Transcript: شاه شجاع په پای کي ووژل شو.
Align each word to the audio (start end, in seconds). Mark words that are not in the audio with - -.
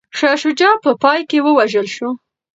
شاه 0.17 0.37
شجاع 0.43 0.75
په 0.83 0.91
پای 1.01 1.19
کي 1.29 1.37
ووژل 1.41 1.87
شو. 1.95 2.09